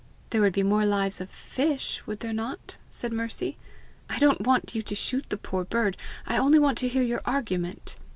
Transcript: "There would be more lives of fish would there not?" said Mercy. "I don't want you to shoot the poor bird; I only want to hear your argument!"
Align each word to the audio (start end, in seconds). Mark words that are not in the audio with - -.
"There 0.31 0.41
would 0.41 0.53
be 0.53 0.63
more 0.63 0.83
lives 0.83 1.21
of 1.21 1.29
fish 1.29 2.01
would 2.07 2.21
there 2.21 2.33
not?" 2.33 2.77
said 2.89 3.11
Mercy. 3.13 3.59
"I 4.09 4.17
don't 4.17 4.41
want 4.47 4.73
you 4.73 4.81
to 4.81 4.95
shoot 4.95 5.29
the 5.29 5.37
poor 5.37 5.63
bird; 5.63 5.95
I 6.25 6.37
only 6.39 6.57
want 6.57 6.79
to 6.79 6.87
hear 6.89 7.03
your 7.03 7.21
argument!" 7.23 7.97